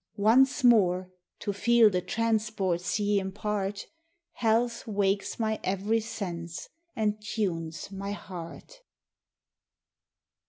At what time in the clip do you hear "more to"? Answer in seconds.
0.63-1.53